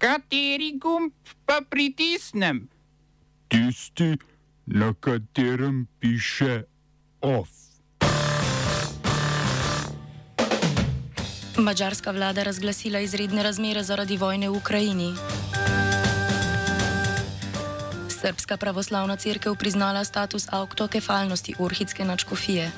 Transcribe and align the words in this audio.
Kateri 0.00 0.78
gumb 0.80 1.12
pa 1.44 1.60
pritisnem? 1.70 2.68
Tisti, 3.48 4.16
na 4.66 4.94
katerem 5.00 5.86
piše 6.00 6.62
OF. 7.20 7.48
Mačarska 11.58 12.10
vlada 12.10 12.42
razglasila 12.42 13.00
izredne 13.00 13.42
razmere 13.42 13.82
zaradi 13.82 14.16
vojne 14.16 14.48
v 14.48 14.56
Ukrajini. 14.56 15.12
Srpska 18.08 18.56
pravoslavna 18.56 19.16
crkva 19.16 19.54
priznala 19.54 20.04
status 20.04 20.48
avtokefalnosti 20.50 21.54
Orhidske 21.58 22.04
načkofije. 22.04 22.70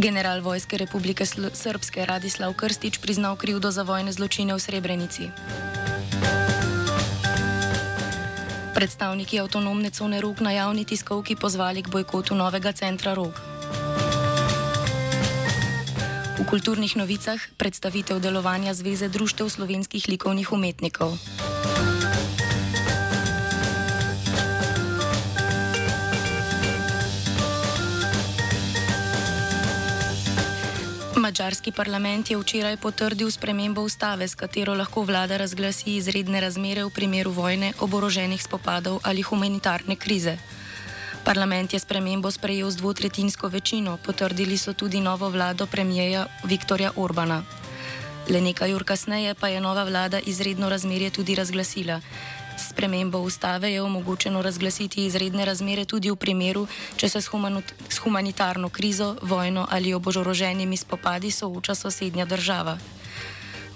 General 0.00 0.40
Vojske 0.40 0.80
Republike 0.80 1.28
Srpske 1.28 2.08
Radislav 2.08 2.56
Krstič 2.56 3.04
priznal 3.04 3.36
krivdo 3.36 3.68
za 3.68 3.84
vojne 3.84 4.08
zločine 4.08 4.56
v 4.56 4.60
Srebrenici. 4.60 5.28
Predstavniki 8.72 9.36
avtonomne 9.44 9.92
cone 9.92 10.24
Rog 10.24 10.40
na 10.40 10.56
javni 10.56 10.88
tiskovki 10.88 11.36
pozvali 11.36 11.84
k 11.84 11.92
bojkotu 11.92 12.32
novega 12.32 12.72
centra 12.72 13.12
Rog. 13.12 13.36
V 16.40 16.48
kulturnih 16.48 16.96
novicah 16.96 17.36
predstavitev 17.60 18.24
delovanja 18.24 18.72
Zveze 18.72 19.12
društev 19.12 19.52
slovenskih 19.52 20.08
likovnih 20.08 20.48
umetnikov. 20.48 21.12
Mačarski 31.30 31.70
parlament 31.70 32.26
je 32.26 32.34
včeraj 32.34 32.74
potrdil 32.82 33.30
spremembo 33.30 33.84
ustave, 33.86 34.26
s 34.28 34.34
katero 34.34 34.74
lahko 34.74 35.04
vlada 35.06 35.36
razglasi 35.38 35.92
izredne 35.94 36.40
razmere 36.42 36.82
v 36.82 36.90
primeru 36.90 37.30
vojne, 37.30 37.70
oboroženih 37.78 38.42
spopadov 38.42 38.98
ali 39.06 39.22
humanitarne 39.22 39.94
krize. 39.94 40.34
Parlament 41.22 41.70
je 41.70 41.78
spremembo 41.78 42.34
sprejel 42.34 42.70
z 42.70 42.82
dvotretinsko 42.82 43.46
večino, 43.48 43.94
potrdili 44.02 44.58
so 44.58 44.74
tudi 44.74 44.98
novo 45.00 45.30
vlado 45.30 45.70
premijeja 45.70 46.26
Viktorja 46.42 46.90
Orbana. 46.96 47.44
Le 48.26 48.40
nekaj 48.40 48.74
ur 48.74 48.82
kasneje 48.82 49.38
pa 49.38 49.54
je 49.54 49.60
nova 49.60 49.84
vlada 49.86 50.18
izredno 50.18 50.68
razmerje 50.68 51.10
tudi 51.10 51.38
razglasila. 51.38 52.00
S 52.80 52.82
spremembo 52.82 53.18
ustave 53.18 53.72
je 53.72 53.82
omogočeno 53.82 54.42
razglasiti 54.42 55.04
izredne 55.04 55.44
razmere 55.44 55.84
tudi 55.84 56.10
v 56.10 56.16
primeru, 56.16 56.62
če 56.96 57.08
se 57.08 57.20
s 57.20 57.98
humanitarno 58.00 58.68
krizo, 58.68 59.16
vojno 59.22 59.66
ali 59.70 59.92
oboroženimi 59.94 60.76
spopadi 60.76 61.30
sooča 61.30 61.74
sosednja 61.74 62.24
država. 62.24 62.78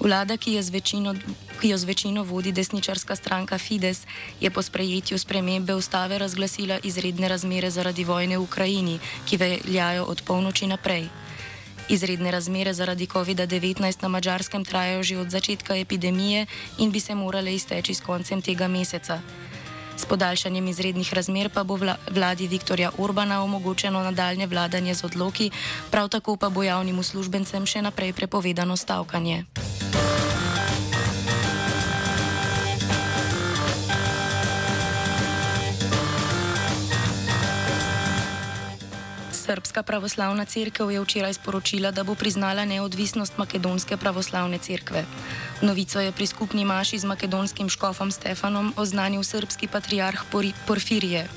Vlada, 0.01 0.37
ki, 0.37 0.57
večino, 0.73 1.15
ki 1.61 1.69
jo 1.69 1.77
z 1.79 1.85
večino 1.85 2.23
vodi 2.25 2.53
desničarska 2.53 3.17
stranka 3.17 3.59
Fides, 3.59 4.07
je 4.41 4.51
po 4.51 4.63
sprejetju 4.63 5.19
spremembe 5.19 5.75
ustave 5.75 6.19
razglasila 6.19 6.79
izredne 6.83 7.29
razmere 7.29 7.71
zaradi 7.71 8.05
vojne 8.05 8.39
v 8.39 8.43
Ukrajini, 8.43 8.99
ki 9.29 9.37
veljajo 9.37 10.05
od 10.05 10.23
polnoči 10.23 10.67
naprej. 10.67 11.11
Izredne 11.89 12.31
razmere 12.31 12.73
zaradi 12.73 13.07
COVID-19 13.07 14.03
na 14.03 14.09
mačarskem 14.09 14.65
trajajo 14.65 15.03
že 15.03 15.19
od 15.19 15.31
začetka 15.31 15.77
epidemije 15.77 16.47
in 16.79 16.91
bi 16.91 17.01
se 17.01 17.15
morale 17.15 17.55
izteči 17.55 17.95
s 17.95 18.01
koncem 18.01 18.43
tega 18.43 18.69
meseca. 18.69 19.21
S 19.97 20.05
podaljšanjem 20.05 20.69
izrednih 20.69 21.15
razmer 21.15 21.51
pa 21.55 21.65
bo 21.65 21.79
vladi 22.11 22.49
Viktorja 22.49 22.91
Orbana 22.99 23.43
omogočeno 23.45 24.03
nadaljne 24.03 24.47
vladanje 24.47 24.95
z 24.95 25.05
odloki, 25.05 25.51
prav 25.91 26.09
tako 26.09 26.37
pa 26.37 26.49
bo 26.49 26.63
javnim 26.63 26.99
uslužbencem 26.99 27.67
še 27.67 27.83
naprej 27.83 28.13
prepovedano 28.13 28.77
stavkanje. 28.77 29.45
Srpska 39.45 39.83
pravoslavna 39.83 40.45
crkva 40.45 40.93
je 40.93 41.01
včeraj 41.01 41.35
sporočila, 41.37 41.91
da 41.93 42.01
bo 42.05 42.15
priznala 42.15 42.65
neodvisnost 42.65 43.37
Makedonske 43.37 43.97
pravoslavne 43.97 44.59
crkve. 44.59 45.05
Novico 45.61 46.01
je 46.01 46.13
pri 46.13 46.27
skupni 46.27 46.65
maši 46.65 46.99
z 46.99 47.05
makedonskim 47.05 47.69
škofom 47.69 48.09
Stefanom 48.11 48.73
oznanil 48.77 49.23
srpski 49.23 49.69
patriarh 49.69 50.25
Porfirije. 50.67 51.29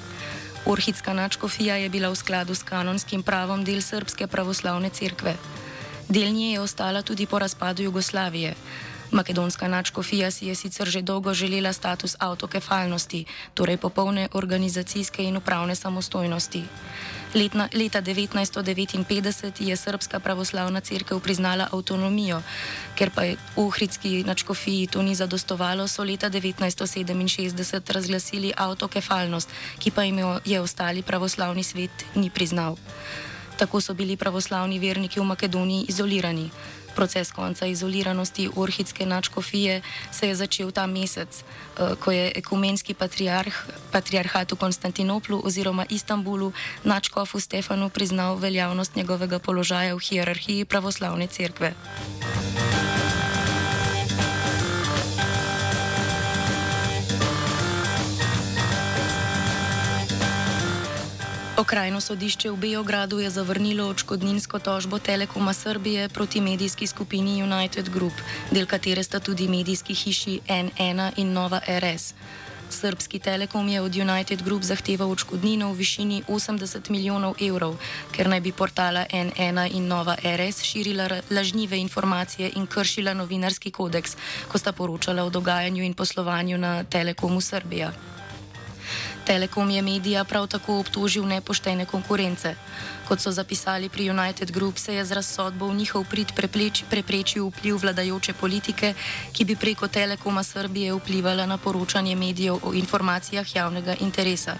Orhidska 0.66 1.14
načkofija 1.14 1.76
je 1.76 1.90
bila 1.90 2.10
v 2.10 2.16
skladu 2.16 2.56
s 2.56 2.64
kanonskim 2.64 3.24
pravom 3.24 3.64
del 3.64 3.82
Srpske 3.82 4.28
pravoslavne 4.28 4.90
crkve. 4.90 5.36
Del 6.08 6.32
nje 6.32 6.52
je 6.52 6.62
ostala 6.62 7.02
tudi 7.02 7.26
po 7.26 7.40
razpadu 7.40 7.84
Jugoslavije. 7.84 8.56
Makedonska 9.12 9.68
načkofija 9.68 10.32
si 10.32 10.48
je 10.48 10.56
sicer 10.56 10.90
že 10.90 11.02
dolgo 11.02 11.34
želela 11.34 11.74
status 11.74 12.16
avtokefalnosti, 12.20 13.26
torej 13.54 13.78
popolne 13.78 14.28
organizacijske 14.34 15.24
in 15.24 15.38
upravne 15.38 15.76
samostojnosti. 15.76 16.64
Letna, 17.36 17.70
leta 17.74 18.02
1959 18.02 19.52
je 19.60 19.76
Srpska 19.76 20.20
pravoslavna 20.20 20.80
crkva 20.82 21.20
priznala 21.20 21.68
avtonomijo, 21.72 22.42
ker 22.96 23.12
pa 23.16 23.24
je 23.24 23.36
v 23.36 23.40
Ohridski 23.56 24.24
načkofiji 24.24 24.88
to 24.88 25.02
ni 25.02 25.16
zadostovalo, 25.16 25.88
so 25.88 26.04
leta 26.04 26.30
1967 26.30 27.92
razglasili 27.94 28.54
avtokefalnost, 28.58 29.50
ki 29.80 29.92
pa 29.92 30.04
jim 30.04 30.20
je 30.46 30.62
ostali 30.62 31.02
pravoslavni 31.02 31.64
svet 31.64 32.06
ni 32.16 32.30
priznal. 32.30 32.78
Tako 33.58 33.82
so 33.82 33.94
bili 33.94 34.18
pravoslavni 34.18 34.80
verniki 34.80 35.20
v 35.20 35.24
Makedoniji 35.24 35.86
izolirani. 35.90 36.50
Proces 36.98 37.32
konca 37.32 37.66
izoliranosti 37.66 38.50
Orhidske 38.56 39.06
načkofije 39.06 39.82
se 40.12 40.28
je 40.28 40.36
začel 40.36 40.72
ta 40.72 40.88
mesec, 40.88 41.30
eh, 41.30 41.96
ko 42.00 42.12
je 42.12 42.32
ekumenski 42.36 42.94
patriarh, 42.94 43.54
patriarhat 43.92 44.52
v 44.52 44.56
Konstantinoplu 44.56 45.42
oziroma 45.46 45.86
Istanbulu 45.90 46.52
načkofu 46.84 47.40
Stefanu 47.40 47.90
priznal 47.90 48.36
veljavnost 48.36 48.96
njegovega 48.96 49.40
položaja 49.40 49.96
v 49.96 50.00
hierarhiji 50.00 50.66
pravoslavne 50.66 51.28
cerkve. 51.28 51.74
Okrajno 61.58 61.98
sodišče 62.02 62.52
v 62.54 62.58
Beogradu 62.58 63.18
je 63.20 63.30
zavrnilo 63.34 63.88
očkodninsko 63.90 64.60
tožbo 64.60 65.00
Telekoma 65.00 65.54
Srbije 65.54 66.10
proti 66.10 66.42
medijski 66.42 66.88
skupini 66.88 67.44
United 67.44 67.90
Group, 67.90 68.14
del 68.52 68.66
katere 68.66 69.04
sta 69.04 69.20
tudi 69.20 69.48
medijski 69.48 69.94
hiši 69.94 70.40
N1 70.48 71.12
in 71.18 71.34
Nova 71.34 71.60
RS. 71.68 72.14
Srbski 72.70 73.20
telekom 73.20 73.70
je 73.70 73.82
od 73.82 73.96
United 73.96 74.44
Group 74.44 74.64
zahteval 74.64 75.12
očkodnino 75.12 75.72
v 75.72 75.78
višini 75.78 76.24
80 76.28 76.90
milijonov 76.90 77.42
evrov, 77.42 77.80
ker 78.12 78.30
naj 78.30 78.42
bi 78.42 78.52
portala 78.52 79.06
N1 79.10 79.72
in 79.74 79.88
Nova 79.88 80.14
RS 80.24 80.62
širila 80.62 81.10
lažnive 81.32 81.80
informacije 81.80 82.52
in 82.56 82.68
kršila 82.68 83.14
novinarski 83.14 83.72
kodeks, 83.72 84.14
ko 84.48 84.58
sta 84.58 84.72
poročala 84.72 85.24
o 85.24 85.30
dogajanju 85.30 85.84
in 85.84 85.94
poslovanju 85.94 86.58
na 86.58 86.84
Telekomu 86.84 87.42
Srbija. 87.42 88.17
Telekom 89.28 89.70
je 89.70 89.82
medija 89.82 90.24
prav 90.24 90.46
tako 90.48 90.80
obtožil 90.80 91.26
nepoštene 91.28 91.86
konkurence. 91.86 92.54
Kot 93.08 93.20
so 93.20 93.32
zapisali 93.32 93.90
pri 93.90 94.10
United 94.10 94.52
Group, 94.52 94.78
se 94.78 94.96
je 94.96 95.06
z 95.06 95.12
razsodbo 95.12 95.68
v 95.68 95.76
njihov 95.76 96.06
prid 96.10 96.32
preprečil 96.90 97.50
vpliv 97.50 97.82
vladajoče 97.82 98.34
politike, 98.34 98.94
ki 99.34 99.46
bi 99.46 99.56
preko 99.56 99.88
Telekoma 99.88 100.44
Srbije 100.44 100.94
vplivala 100.94 101.46
na 101.46 101.58
poročanje 101.58 102.16
medijev 102.16 102.56
o 102.64 102.74
informacijah 102.74 103.56
javnega 103.56 103.96
interesa. 104.00 104.56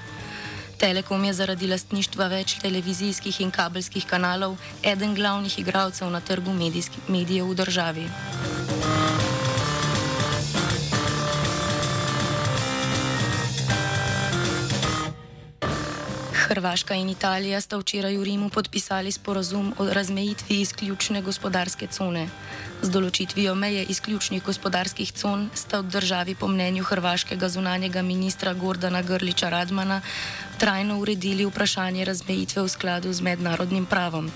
Telekom 0.78 1.24
je 1.26 1.34
zaradi 1.34 1.68
lastništva 1.68 2.28
več 2.28 2.60
televizijskih 2.62 3.42
in 3.42 3.52
kabelskih 3.52 4.06
kanalov 4.06 4.58
eden 4.84 5.16
glavnih 5.16 5.60
igralcev 5.60 6.12
na 6.12 6.20
trgu 6.22 6.52
medijev 7.08 7.50
v 7.50 7.56
državi. 7.56 8.10
Hrvaška 16.48 16.96
in 16.96 17.10
Italija 17.10 17.60
sta 17.62 17.76
včeraj 17.78 18.16
v 18.18 18.24
Rimu 18.24 18.50
podpisali 18.50 19.12
sporazum 19.12 19.74
o 19.78 19.88
razmejitvi 19.92 20.62
izključne 20.62 21.22
gospodarske 21.22 21.88
cone. 21.92 22.30
Z 22.82 22.88
določitvijo 22.94 23.56
meje 23.56 23.84
izključnih 23.92 24.44
gospodarskih 24.48 25.12
con 25.12 25.50
sta 25.52 25.84
v 25.84 25.92
državi 25.92 26.40
po 26.40 26.48
mnenju 26.48 26.88
hrvaškega 26.88 27.50
zunanjega 27.52 28.02
ministra 28.02 28.54
Gordana 28.54 29.02
Grliča 29.04 29.50
Radmana 29.52 30.02
trajno 30.58 31.02
uredili 31.04 31.46
vprašanje 31.46 32.06
razmejitve 32.06 32.64
v 32.64 32.76
skladu 32.78 33.14
z 33.14 33.28
mednarodnim 33.28 33.86
pravom. 33.86 34.32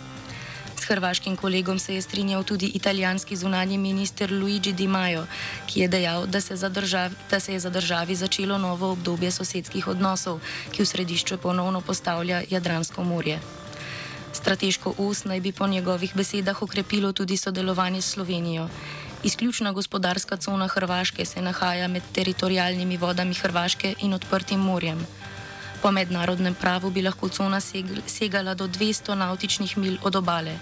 S 0.81 0.85
hrvaškim 0.89 1.35
kolegom 1.37 1.79
se 1.79 1.95
je 1.95 2.01
strinjal 2.01 2.43
tudi 2.43 2.65
italijanski 2.65 3.35
zunanji 3.35 3.77
minister 3.77 4.31
Luigi 4.33 4.73
Di 4.73 4.87
Maio, 4.87 5.27
ki 5.67 5.79
je 5.79 5.87
dejal, 5.87 6.25
da 6.25 6.41
se, 6.41 6.69
državi, 6.69 7.15
da 7.29 7.39
se 7.39 7.53
je 7.53 7.59
za 7.59 7.69
državi 7.69 8.15
začelo 8.15 8.57
novo 8.57 8.89
obdobje 8.91 9.31
sosedskih 9.31 9.87
odnosov, 9.87 10.39
ki 10.71 10.81
v 10.81 10.85
središču 10.85 11.37
ponovno 11.37 11.81
postavlja 11.81 12.41
Jadransko 12.49 13.03
morje. 13.03 13.37
Strateško 14.33 14.95
os 14.97 15.23
naj 15.23 15.39
bi 15.39 15.51
po 15.51 15.67
njegovih 15.67 16.15
besedah 16.15 16.61
okrepilo 16.61 17.13
tudi 17.13 17.37
sodelovanje 17.37 18.01
s 18.01 18.13
Slovenijo. 18.17 18.69
Izključna 19.23 19.71
gospodarska 19.71 20.37
cona 20.37 20.67
Hrvaške 20.67 21.25
se 21.25 21.41
nahaja 21.41 21.87
med 21.87 22.03
teritorijalnimi 22.13 22.97
vodami 22.97 23.33
Hrvaške 23.33 23.95
in 23.99 24.13
odprtim 24.13 24.59
morjem. 24.59 25.05
Po 25.81 25.91
mednarodnem 25.91 26.53
pravu 26.53 26.91
bi 26.93 27.01
lahko 27.01 27.29
cona 27.29 27.59
segala 28.05 28.53
do 28.53 28.67
200 28.67 29.15
nautičnih 29.15 29.77
mil 29.77 29.97
od 30.03 30.15
obale. 30.15 30.53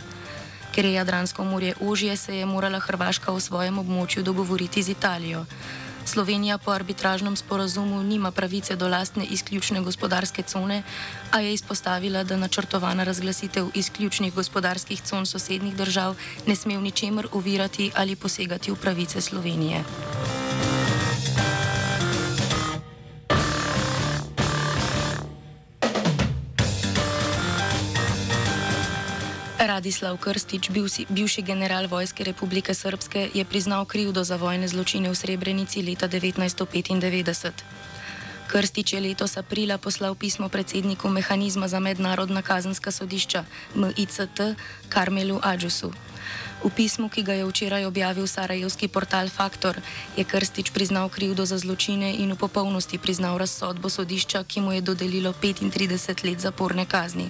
Ker 0.71 0.85
je 0.85 0.93
Jadransko 0.93 1.43
morje 1.43 1.75
ožje, 1.81 2.17
se 2.17 2.37
je 2.37 2.45
morala 2.45 2.79
Hrvaška 2.79 3.31
v 3.31 3.41
svojem 3.41 3.79
območju 3.79 4.23
dogovoriti 4.23 4.83
z 4.83 4.95
Italijo. 4.95 5.45
Slovenija 6.05 6.57
po 6.57 6.71
arbitražnem 6.71 7.35
sporazumu 7.35 8.03
nima 8.03 8.31
pravice 8.31 8.75
do 8.75 8.87
lastne 8.87 9.25
izključne 9.25 9.81
gospodarske 9.81 10.43
cone, 10.43 10.83
a 11.31 11.39
je 11.39 11.53
izpostavila, 11.53 12.23
da 12.23 12.37
načrtovana 12.37 13.03
razglasitev 13.03 13.69
izključnih 13.73 14.33
gospodarskih 14.33 15.01
con 15.01 15.25
sosednjih 15.25 15.75
držav 15.75 16.15
ne 16.47 16.55
sme 16.55 16.77
v 16.77 16.81
ničemer 16.81 17.27
ovirati 17.31 17.91
ali 17.95 18.15
posegati 18.15 18.71
v 18.71 18.75
pravice 18.75 19.21
Slovenije. 19.21 19.83
Radislav 29.59 30.17
Krstič, 30.17 30.69
bivši 31.09 31.41
general 31.41 31.87
Vojske 31.87 32.23
Republike 32.23 32.73
Srpske, 32.73 33.29
je 33.33 33.45
priznal 33.45 33.85
krivdo 33.85 34.23
za 34.23 34.39
vojne 34.39 34.67
zločine 34.67 35.11
v 35.11 35.15
Srebrenici 35.15 35.83
leta 35.83 36.07
1995. 36.07 37.51
Krstič 38.47 38.93
je 38.93 38.99
letos 39.03 39.35
aprila 39.37 39.77
poslal 39.77 40.15
pismo 40.15 40.49
predsedniku 40.49 41.09
mehanizma 41.11 41.67
za 41.67 41.79
mednarodna 41.79 42.41
kazenska 42.41 42.91
sodišča 42.91 43.43
MICT 43.75 44.55
Karmelu 44.89 45.39
Adžusu. 45.43 45.91
V 46.63 46.69
pismu, 46.71 47.11
ki 47.11 47.23
ga 47.23 47.33
je 47.35 47.43
včeraj 47.43 47.83
objavil 47.85 48.27
sarajevski 48.27 48.87
portal 48.87 49.27
Faktor, 49.27 49.75
je 50.15 50.23
Krstič 50.23 50.71
priznal 50.71 51.09
krivdo 51.11 51.43
za 51.45 51.59
zločine 51.59 52.15
in 52.15 52.31
v 52.31 52.39
popolnosti 52.39 52.95
priznal 52.95 53.35
razsodbo 53.35 53.91
sodišča, 53.91 54.43
ki 54.47 54.63
mu 54.63 54.71
je 54.71 54.81
dodelilo 54.81 55.35
35 55.35 56.23
let 56.23 56.39
zaporne 56.39 56.87
kazni. 56.87 57.27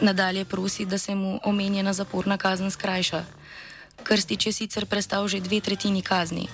Nadalje 0.00 0.44
prosi, 0.44 0.84
da 0.84 0.98
se 0.98 1.14
mu 1.14 1.40
omenjena 1.44 1.92
zaporna 1.92 2.36
kazen 2.36 2.70
skrajša. 2.70 3.24
Krstič 4.02 4.46
je 4.46 4.52
sicer 4.52 4.86
prestal 4.86 5.28
že 5.28 5.40
dve 5.40 5.60
tretjini 5.60 6.02
kazni. 6.02 6.48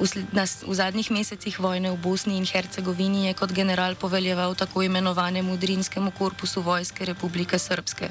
V, 0.00 0.08
na, 0.32 0.42
v 0.48 0.72
zadnjih 0.74 1.10
mesecih 1.14 1.54
vojne 1.60 1.92
v 1.92 2.00
Bosni 2.00 2.34
in 2.40 2.48
Hercegovini 2.48 3.30
je 3.30 3.38
kot 3.38 3.52
general 3.52 3.94
poveljeval 3.94 4.54
tako 4.54 4.82
imenovanemu 4.82 5.56
Drinskemu 5.56 6.10
korpusu 6.10 6.62
Vojske 6.62 7.04
Republike 7.04 7.58
Srpske. 7.58 8.08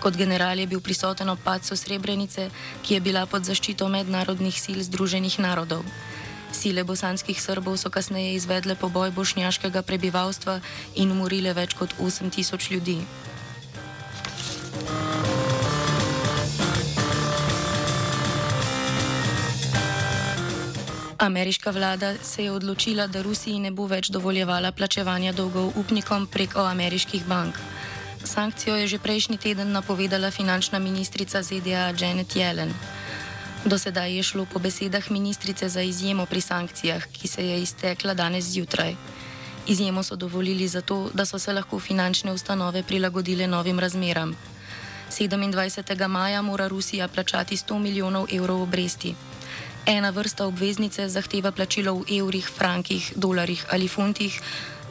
Kot 0.00 0.16
general 0.16 0.58
je 0.58 0.66
bil 0.70 0.80
prisoten 0.80 1.28
ob 1.28 1.40
padcu 1.44 1.76
Srebrenice, 1.76 2.50
ki 2.82 2.94
je 2.94 3.00
bila 3.00 3.26
pod 3.26 3.44
zaščito 3.44 3.88
mednarodnih 3.88 4.54
sil 4.54 4.78
Združenih 4.80 5.40
narodov. 5.40 5.82
Sile 6.52 6.84
bosanskih 6.84 7.36
Srbov 7.40 7.76
so 7.76 7.90
kasneje 7.90 8.34
izvedle 8.34 8.74
poboj 8.74 9.10
bošnjaškega 9.10 9.82
prebivalstva 9.82 10.60
in 10.94 11.10
umorile 11.10 11.52
več 11.54 11.74
kot 11.74 11.94
8000 11.98 12.70
ljudi. 12.70 12.98
Ameriška 21.20 21.70
vlada 21.70 22.14
se 22.22 22.44
je 22.44 22.52
odločila, 22.52 23.06
da 23.06 23.22
Rusiji 23.22 23.58
ne 23.58 23.70
bo 23.70 23.84
več 23.86 24.08
dovoljevala 24.08 24.72
plačevanja 24.72 25.32
dolgov 25.32 25.76
upnikom 25.76 26.26
preko 26.26 26.64
ameriških 26.64 27.26
bank. 27.28 27.58
Sankcijo 28.24 28.76
je 28.76 28.86
že 28.86 28.98
prejšnji 28.98 29.36
teden 29.38 29.72
napovedala 29.72 30.30
finančna 30.30 30.78
ministrica 30.78 31.42
ZDA 31.42 31.92
Janet 32.00 32.36
Yellen. 32.36 32.72
Do 33.64 33.78
sedaj 33.78 34.16
je 34.16 34.22
šlo 34.22 34.46
po 34.52 34.58
besedah 34.58 35.10
ministrice 35.10 35.68
za 35.68 35.82
izjemo 35.82 36.26
pri 36.26 36.40
sankcijah, 36.40 37.04
ki 37.12 37.28
se 37.28 37.46
je 37.46 37.62
iztekla 37.62 38.14
danes 38.14 38.44
zjutraj. 38.44 38.96
Izjemo 39.68 40.02
so 40.02 40.16
dovolili 40.16 40.68
zato, 40.68 41.10
da 41.14 41.26
so 41.26 41.38
se 41.38 41.52
lahko 41.52 41.78
finančne 41.78 42.32
ustanove 42.32 42.82
prilagodile 42.82 43.46
novim 43.46 43.80
razmeram. 43.80 44.36
27. 45.10 46.08
maja 46.08 46.42
mora 46.42 46.68
Rusija 46.68 47.08
plačati 47.08 47.56
100 47.56 47.78
milijonov 47.78 48.26
evrov 48.32 48.62
obresti. 48.62 49.14
Ena 49.86 50.10
vrsta 50.10 50.46
obveznice 50.46 51.08
zahteva 51.08 51.50
plačilo 51.52 51.94
v 51.94 52.04
evrih, 52.18 52.48
frankih, 52.58 53.12
dolarjih 53.16 53.66
ali 53.70 53.88
funtih, 53.88 54.40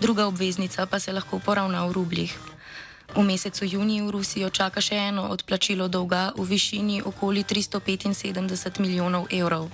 druga 0.01 0.27
obveznica 0.27 0.85
pa 0.85 0.99
se 0.99 1.13
lahko 1.13 1.39
poravna 1.39 1.85
v 1.85 1.91
rubljih. 1.91 2.37
V 3.15 3.23
mesecu 3.23 3.65
juniju 3.65 4.11
Rusijo 4.11 4.49
čaka 4.49 4.81
še 4.81 4.95
eno 4.95 5.29
odplačilo 5.29 5.87
dolga 5.87 6.31
v 6.37 6.43
višini 6.43 7.01
okoli 7.05 7.43
375 7.43 8.79
milijonov 8.79 9.27
evrov. 9.31 9.69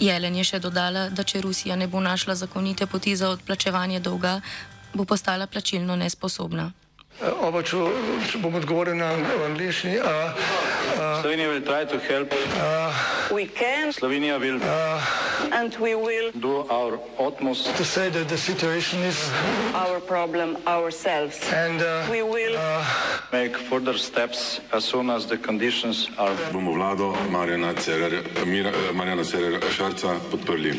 Jelen 0.00 0.36
je 0.36 0.44
še 0.44 0.58
dodala, 0.58 1.08
da 1.08 1.24
če 1.24 1.40
Rusija 1.40 1.76
ne 1.76 1.86
bo 1.86 2.00
našla 2.00 2.34
zakonite 2.34 2.86
poti 2.86 3.16
za 3.16 3.30
odplačevanje 3.30 4.00
dolga, 4.00 4.40
bo 4.94 5.04
postala 5.04 5.46
plačilno 5.46 5.96
nesposobna. 5.96 6.72
Oba, 7.16 7.62
če, 7.64 7.78
če 8.28 8.38
bom 8.42 8.54
odgovoril 8.58 8.98
na 9.00 9.14
angliški. 9.46 9.94
Slovenija 11.22 11.48
bo 11.48 11.60
poskušala 11.64 12.26
pomagati. 12.28 13.92
Slovenija 13.96 14.36
bo 14.38 14.44
naredila 14.44 15.00
naš 15.48 16.98
utmost, 17.18 17.64
da 17.64 17.72
bo 17.72 17.84
rekla, 17.96 18.24
da 18.24 18.34
je 18.34 18.38
situacija 18.38 19.00
naš 19.72 20.00
problem, 20.06 20.56
sami. 20.92 21.32
In 21.56 21.78
bomo 22.12 22.36
naredili 22.36 22.58
nadaljnje 23.32 23.52
korake, 23.64 24.60
as 24.72 24.84
soon 24.84 25.10
as 25.10 25.26
the 25.26 25.38
conditions 25.38 26.08
are. 26.18 26.36
Bomo 26.52 26.72
vlado 26.72 27.16
Marjana 27.32 27.72
Cererera 29.24 29.70
Šarca 29.70 30.20
podprli. 30.30 30.72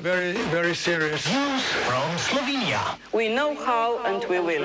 Very, 0.00 0.32
very 0.50 0.74
serious. 0.74 1.26
News 1.28 1.62
from 1.84 2.08
Slovenia. 2.16 2.96
We 3.12 3.28
know 3.28 3.54
how 3.54 4.00
and 4.08 4.24
we 4.30 4.40
will. 4.40 4.64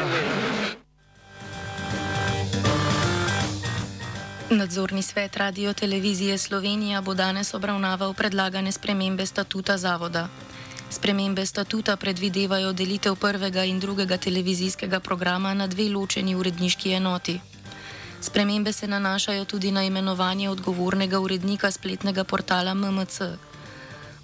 Nadzorni 4.49 5.01
svet 5.01 5.37
Radio 5.37 5.73
Televizije 5.73 6.37
Slovenija 6.37 7.01
bo 7.01 7.13
danes 7.13 7.53
obravnaval 7.53 8.13
predlagane 8.13 8.71
spremembe 8.71 9.25
statuta 9.25 9.77
zavoda. 9.77 10.29
Spremembe 10.89 11.45
statuta 11.45 11.95
predvidevajo 11.95 12.73
delitev 12.73 13.15
prvega 13.15 13.63
in 13.63 13.79
drugega 13.79 14.17
televizijskega 14.17 14.99
programa 14.99 15.53
na 15.53 15.67
dve 15.67 15.89
ločeni 15.89 16.35
uredniški 16.35 16.91
enoti. 16.91 17.39
Spremembe 18.21 18.73
se 18.73 18.87
nanašajo 18.87 19.45
tudi 19.45 19.71
na 19.71 19.83
imenovanje 19.83 20.49
odgovornega 20.49 21.19
urednika 21.19 21.71
spletnega 21.71 22.23
portala 22.23 22.73
MMC. 22.73 23.21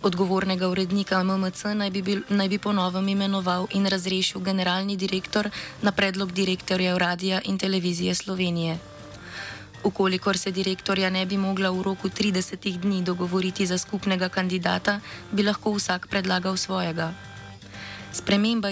Odgovornega 0.04 0.70
urednika 0.70 1.24
MMC 1.24 1.64
naj 1.76 1.90
bi, 1.90 2.02
bil, 2.02 2.22
naj 2.30 2.48
bi 2.48 2.58
ponovem 2.58 3.10
imenoval 3.10 3.68
in 3.72 3.86
razrešil 3.86 4.42
generalni 4.42 4.98
direktor 4.98 5.50
na 5.82 5.92
predlog 5.92 6.32
direktorja 6.32 6.98
Radia 6.98 7.42
in 7.44 7.58
Televizije 7.58 8.16
Slovenije. 8.16 8.93
Ukolikor 9.84 10.38
se 10.38 10.52
direktorja 10.52 11.10
ne 11.10 11.26
bi 11.26 11.38
mogla 11.38 11.70
v 11.72 11.82
roku 11.84 12.10
30 12.10 12.78
dni 12.80 13.02
dogovoriti 13.04 13.66
za 13.66 13.78
skupnega 13.78 14.30
kandidata, 14.30 15.00
bi 15.32 15.44
lahko 15.44 15.76
vsak 15.76 16.08
predlagal 16.08 16.58
svojega. 16.58 17.12
Sprememba 18.14 18.70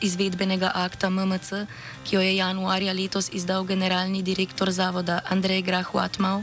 izvedbenega 0.00 0.72
akta 0.74 1.10
MMC, 1.10 1.66
ki 2.04 2.16
jo 2.16 2.20
je 2.22 2.36
januarja 2.36 2.92
letos 2.92 3.28
izdal 3.32 3.64
generalni 3.64 4.22
direktor 4.22 4.70
zavoda 4.70 5.20
Andrej 5.28 5.62
Grah-Watmau, 5.62 6.42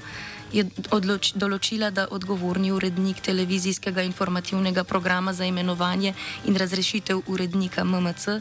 je 0.54 0.66
odloč, 0.92 1.34
določila, 1.36 1.90
da 1.92 2.08
odgovorni 2.12 2.72
urednik 2.72 3.22
televizijskega 3.22 4.04
informativnega 4.08 4.84
programa 4.84 5.34
za 5.34 5.46
imenovanje 5.46 6.14
in 6.46 6.56
razrešitev 6.56 7.22
urednika 7.28 7.84
MMC 7.84 8.40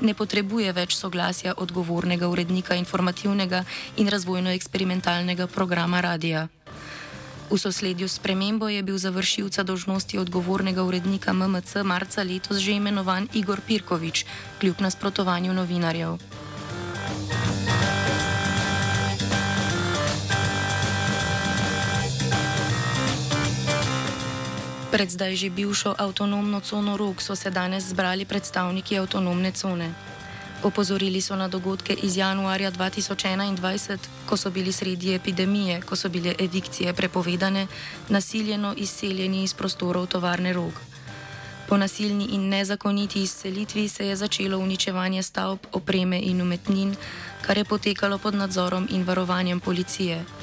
ne 0.00 0.14
potrebuje 0.14 0.72
več 0.72 0.94
soglasja 0.96 1.54
odgovornega 1.56 2.28
urednika 2.28 2.78
informativnega 2.78 3.64
in 3.96 4.08
razvojno-eksperimentalnega 4.08 5.46
programa 5.46 6.00
radia. 6.00 6.48
V 7.50 7.56
sosledju 7.56 8.08
s 8.08 8.20
premembo 8.20 8.68
je 8.68 8.82
bil 8.82 8.98
za 9.00 9.10
vršilca 9.10 9.62
dožnosti 9.64 10.18
odgovornega 10.18 10.84
urednika 10.84 11.32
MMC 11.32 11.80
marca 11.82 12.22
letos 12.22 12.60
že 12.60 12.76
imenovan 12.76 13.28
Igor 13.32 13.60
Pirkovič, 13.64 14.26
kljub 14.60 14.84
nasprotovanju 14.84 15.56
novinarjev. 15.56 16.20
Pred 24.98 25.14
zdaj 25.14 25.38
že 25.38 25.54
bivšo 25.54 25.94
avtonomno 25.94 26.58
cono 26.58 26.98
Rok 26.98 27.22
so 27.22 27.38
se 27.38 27.54
danes 27.54 27.94
zbrali 27.94 28.26
predstavniki 28.26 28.98
avtonomne 28.98 29.54
cone. 29.54 29.94
Opozorili 30.66 31.22
so 31.22 31.38
na 31.38 31.46
dogodke 31.46 31.94
iz 31.94 32.16
januarja 32.18 32.74
2021, 32.74 34.26
ko 34.26 34.34
so 34.36 34.50
bili 34.50 34.72
sredi 34.74 35.14
epidemije, 35.14 35.86
ko 35.86 35.94
so 35.94 36.08
bile 36.10 36.34
evikcije 36.38 36.92
prepovedane, 36.92 37.66
nasiljeno 38.08 38.74
izseljeni 38.74 39.42
iz 39.46 39.54
prostorov 39.54 40.06
tovarne 40.06 40.52
Rok. 40.52 40.74
Po 41.68 41.76
nasilni 41.76 42.34
in 42.34 42.48
nezakoniti 42.48 43.22
izselitvi 43.22 43.88
se 43.88 44.06
je 44.06 44.16
začelo 44.16 44.58
uničevanje 44.58 45.22
stavb, 45.22 45.58
opreme 45.72 46.18
in 46.18 46.42
umetnin, 46.42 46.96
kar 47.46 47.58
je 47.58 47.64
potekalo 47.64 48.18
pod 48.18 48.34
nadzorom 48.34 48.88
in 48.90 49.06
varovanjem 49.06 49.60
policije. 49.60 50.37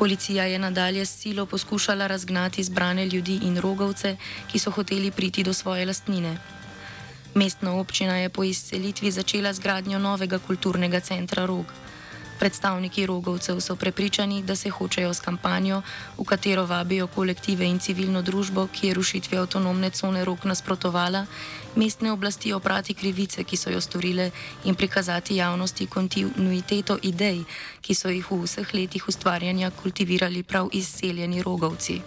Policija 0.00 0.44
je 0.44 0.58
nadalje 0.58 1.04
s 1.06 1.18
silo 1.18 1.46
poskušala 1.46 2.06
razgnati 2.06 2.64
zbrane 2.64 3.06
ljudi 3.06 3.38
in 3.42 3.58
rogovce, 3.60 4.16
ki 4.52 4.58
so 4.58 4.70
hoteli 4.70 5.10
priti 5.10 5.42
do 5.44 5.52
svoje 5.52 5.86
lastnine. 5.86 6.38
Mestna 7.34 7.74
občina 7.74 8.16
je 8.16 8.28
po 8.28 8.44
izselitvi 8.44 9.10
začela 9.10 9.52
z 9.52 9.60
gradnjo 9.60 9.98
novega 9.98 10.38
kulturnega 10.38 11.00
centra 11.00 11.46
Rog. 11.46 11.66
Predstavniki 12.40 13.06
rogovcev 13.06 13.58
so 13.60 13.76
prepričani, 13.76 14.42
da 14.42 14.56
se 14.56 14.70
hočejo 14.70 15.14
s 15.14 15.20
kampanjo, 15.20 15.82
v 16.18 16.24
katero 16.24 16.64
vabijo 16.66 17.06
kolektive 17.06 17.66
in 17.68 17.78
civilno 17.78 18.22
družbo, 18.22 18.64
ki 18.72 18.86
je 18.86 18.94
rušitvi 18.94 19.36
avtonomne 19.38 19.90
cone 19.90 20.24
Rog 20.24 20.46
nasprotovala, 20.48 21.26
mestne 21.76 22.12
oblasti 22.12 22.52
oprati 22.52 22.94
krivice, 22.94 23.44
ki 23.44 23.56
so 23.56 23.70
jo 23.70 23.80
storile 23.80 24.30
in 24.64 24.74
prikazati 24.74 25.36
javnosti 25.36 25.86
kontinuiteto 25.86 26.98
idej, 27.02 27.44
ki 27.80 27.94
so 27.94 28.08
jih 28.08 28.32
v 28.32 28.40
vseh 28.46 28.74
letih 28.74 29.08
ustvarjanja 29.08 29.70
kultivirali 29.70 30.42
prav 30.42 30.72
izseljeni 30.72 31.42
rogovci. 31.42 32.00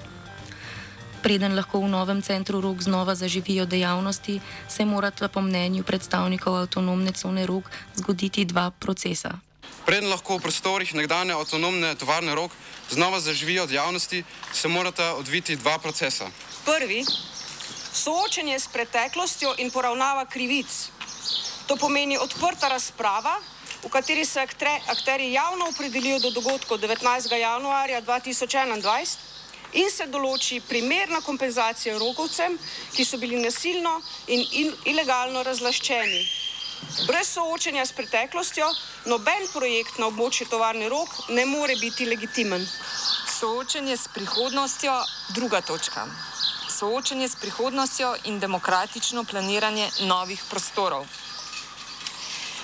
Preden 1.22 1.56
lahko 1.56 1.86
v 1.86 1.94
novem 1.94 2.22
centru 2.22 2.62
rok 2.62 2.82
znova 2.82 3.16
zaživijo 3.16 3.66
dejavnosti, 3.66 4.42
se 4.68 4.86
morata 4.86 5.28
po 5.28 5.42
mnenju 5.42 5.84
predstavnikov 5.84 6.56
avtonomne 6.56 7.12
cone 7.12 7.46
rok 7.46 7.70
zgoditi 7.96 8.46
dva 8.46 8.72
procesa. 8.72 9.53
Preden 9.86 10.10
lahko 10.10 10.38
v 10.38 10.44
prostorih 10.48 10.94
nekdanje 10.96 11.34
avtonomne 11.34 11.96
tovarne 11.96 12.36
rok 12.36 12.52
znova 12.90 13.20
zaživijo 13.20 13.66
dejavnosti, 13.68 14.24
se 14.54 14.68
morata 14.68 15.16
odviti 15.16 15.56
dva 15.56 15.78
procesa. 15.80 16.30
Prvi, 16.66 17.06
soočenje 17.94 18.60
s 18.60 18.68
preteklostjo 18.68 19.56
in 19.58 19.72
poravnava 19.72 20.26
krivic. 20.26 20.90
To 21.68 21.76
pomeni 21.76 22.18
odprta 22.18 22.68
razprava, 22.68 23.40
v 23.84 23.90
kateri 23.90 24.26
se 24.26 24.40
akteri 24.88 25.32
javno 25.32 25.68
opredelijo 25.70 26.20
do 26.20 26.32
dogodkov 26.32 26.78
19. 26.80 27.36
januarja 27.36 28.02
2021 28.02 29.18
in 29.74 29.90
se 29.92 30.06
določi 30.08 30.62
primerna 30.68 31.22
kompenzacija 31.22 31.98
rokovcem, 31.98 32.58
ki 32.94 33.06
so 33.06 33.18
bili 33.18 33.42
nasilno 33.42 34.00
in 34.28 34.74
ilegalno 34.86 35.44
razlaščeni. 35.44 36.43
Brez 37.08 37.28
soočenja 37.28 37.86
s 37.86 37.92
preteklostjo 37.92 38.68
noben 39.06 39.48
projekt 39.54 39.98
na 40.00 40.08
območju 40.08 40.48
tovarne 40.52 40.90
rok 40.90 41.10
ne 41.30 41.46
more 41.46 41.76
biti 41.80 42.06
legitimen. 42.06 42.66
Soočenje 43.40 43.98
s 43.98 44.08
prihodnostjo, 44.14 44.94
druga 45.36 45.62
točka. 45.62 46.06
Soočenje 46.70 47.28
s 47.30 47.36
prihodnostjo 47.42 48.16
in 48.24 48.40
demokratično 48.40 49.24
planiranje 49.24 49.90
novih 50.02 50.44
prostorov. 50.50 51.06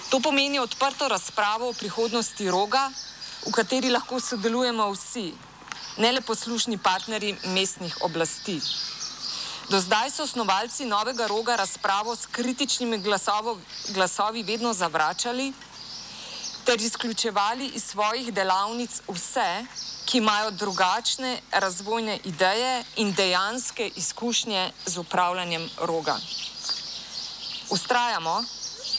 To 0.10 0.20
pomeni 0.20 0.60
odprto 0.60 1.08
razpravo 1.08 1.70
o 1.70 1.74
prihodnosti 1.74 2.50
roga, 2.50 2.90
v 3.46 3.52
kateri 3.52 3.90
lahko 3.90 4.20
sodelujemo 4.20 4.92
vsi, 4.92 5.34
ne 5.98 6.12
le 6.12 6.22
poslušni 6.22 6.78
partnerji 6.78 7.36
mestnih 7.56 7.98
oblasti. 8.02 8.60
Do 9.70 9.80
zdaj 9.80 10.10
so 10.12 10.24
osnovalci 10.24 10.86
novega 10.86 11.28
roga 11.28 11.56
razpravo 11.56 12.16
s 12.16 12.26
kritičnimi 12.26 12.98
glasovo, 12.98 13.58
glasovi 13.90 14.44
vedno 14.44 14.74
zavračali 14.74 15.54
ter 16.66 16.82
izključevali 16.82 17.68
iz 17.68 17.84
svojih 17.84 18.34
delavnic 18.34 19.02
vse, 19.08 19.66
ki 20.06 20.18
imajo 20.18 20.52
drugačne 20.52 21.40
razvojne 21.52 22.20
ideje 22.24 22.84
in 22.96 23.14
dejanske 23.14 23.92
izkušnje 23.96 24.72
z 24.86 24.98
upravljanjem 24.98 25.70
roga. 25.82 26.18
Ustrajamo, 27.70 28.44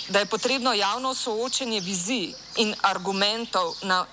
da 0.09 0.19
je 0.19 0.27
potrebno 0.27 0.73
javno 0.73 1.15
soočenje 1.15 1.81
vizij 1.81 2.33
in 2.57 2.75
argumentov 2.83 3.75
na 3.83 4.07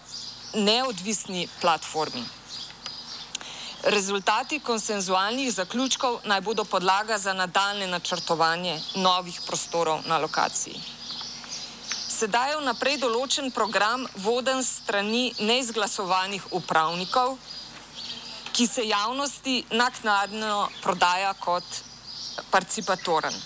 neodvisni 0.53 1.47
platformi. 1.61 2.36
Rezultati 3.87 4.59
konsenzualnih 4.59 5.53
zaključkov 5.53 6.19
naj 6.23 6.41
bodo 6.41 6.63
podlaga 6.63 7.17
za 7.17 7.33
nadaljne 7.33 7.87
načrtovanje 7.87 8.81
novih 8.95 9.41
prostorov 9.47 9.99
na 10.05 10.17
lokaciji. 10.17 10.81
Sedaj 12.09 12.51
je 12.51 12.57
vnaprej 12.57 12.97
določen 12.99 13.47
program 13.55 14.03
voden 14.25 14.59
strani 14.63 15.31
neizglasovanih 15.39 16.49
upravnikov, 16.51 17.37
ki 18.51 18.67
se 18.67 18.83
javnosti 18.89 19.53
naknadno 19.71 20.67
prodaja 20.81 21.31
kot 21.39 21.79
participatoren. 22.51 23.37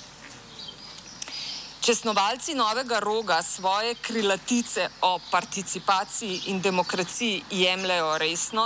Če 1.81 1.95
snovalci 1.99 2.55
novega 2.57 2.97
roga 2.99 3.43
svoje 3.45 3.93
krilatice 4.01 4.89
o 5.01 5.19
participaciji 5.29 6.41
in 6.49 6.61
demokraciji 6.61 7.43
jemljajo 7.61 8.17
resno, 8.17 8.65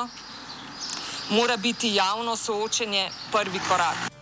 mora 1.30 1.58
biti 1.58 1.96
javno 1.96 2.36
soočenje 2.36 3.10
prvi 3.32 3.60
korak. 3.70 4.16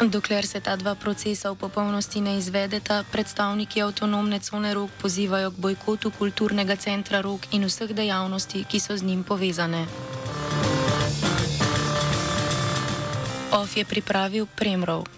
Dokler 0.00 0.46
se 0.46 0.60
ta 0.60 0.76
dva 0.76 0.94
procesa 0.94 1.50
v 1.50 1.56
popolnosti 1.56 2.20
ne 2.20 2.38
izvedeta, 2.38 3.04
predstavniki 3.12 3.82
avtonomne 3.82 4.40
cone 4.40 4.74
rok 4.74 4.90
pozivajo 5.02 5.50
k 5.50 5.58
bojkotu 5.58 6.10
kulturnega 6.10 6.76
centra 6.76 7.20
rok 7.20 7.40
in 7.52 7.64
vseh 7.64 7.94
dejavnosti, 7.94 8.64
ki 8.68 8.80
so 8.80 8.96
z 8.96 9.02
njim 9.02 9.24
povezane. 9.24 9.86
OF 13.52 13.76
je 13.76 13.84
pripravil 13.84 14.46
Premrov. 14.46 15.14